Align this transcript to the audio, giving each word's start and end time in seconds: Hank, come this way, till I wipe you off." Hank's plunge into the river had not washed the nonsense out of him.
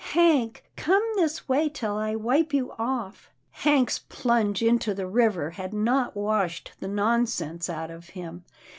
Hank, 0.15 0.63
come 0.75 1.03
this 1.15 1.47
way, 1.47 1.69
till 1.69 1.95
I 1.95 2.15
wipe 2.15 2.53
you 2.55 2.71
off." 2.79 3.29
Hank's 3.51 3.99
plunge 3.99 4.63
into 4.63 4.95
the 4.95 5.05
river 5.05 5.51
had 5.51 5.75
not 5.75 6.15
washed 6.17 6.71
the 6.79 6.87
nonsense 6.87 7.69
out 7.69 7.91
of 7.91 8.09
him. 8.09 8.43